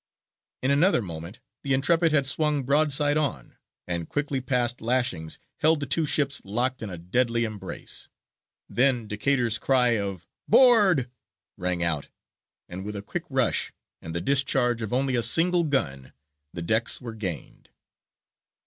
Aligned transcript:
In 0.63 0.71
another 0.71 1.03
moment 1.03 1.41
the 1.61 1.75
Intrepid 1.75 2.11
had 2.11 2.25
swung 2.25 2.63
broadside 2.63 3.17
on, 3.17 3.57
and 3.87 4.09
quickly 4.09 4.41
passed 4.41 4.81
lashings 4.81 5.37
held 5.59 5.79
the 5.79 5.85
two 5.85 6.07
ships 6.07 6.41
locked 6.43 6.81
in 6.81 6.89
a 6.89 6.97
deadly 6.97 7.45
embrace. 7.45 8.09
Then 8.67 9.05
Decatur's 9.07 9.59
cry 9.59 9.89
of 9.89 10.27
"board" 10.47 11.07
rang 11.55 11.83
out, 11.83 12.07
and 12.67 12.83
with 12.83 12.95
a 12.95 13.03
quick 13.03 13.25
rush, 13.29 13.73
and 14.01 14.15
the 14.15 14.21
discharge 14.21 14.81
of 14.81 14.91
only 14.91 15.15
a 15.15 15.21
single 15.21 15.63
gun, 15.65 16.13
the 16.51 16.63
decks 16.63 16.99
were 16.99 17.13
gained. 17.13 17.69